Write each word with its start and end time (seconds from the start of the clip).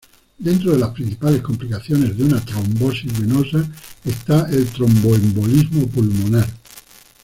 Dentro 0.39 0.71
de 0.71 0.79
las 0.79 0.89
principales 0.89 1.43
complicaciones 1.43 2.17
de 2.17 2.23
una 2.23 2.43
trombosis 2.43 3.19
venosa 3.19 3.63
está 4.03 4.49
el 4.49 4.65
tromboembolismo 4.65 5.85
pulmonar. 5.89 6.47